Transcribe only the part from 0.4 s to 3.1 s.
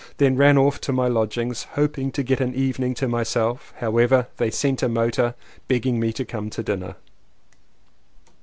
off to my lodgings, hoping to get an evening to